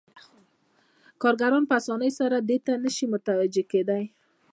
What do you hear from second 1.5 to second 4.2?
په اسانۍ سره دې ته نشي متوجه کېدای